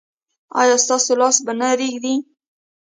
ایا 0.61 0.75
ستاسو 0.83 1.11
لاس 1.21 1.37
به 1.45 1.53
نه 1.59 1.67
ریږدي؟ 1.79 2.15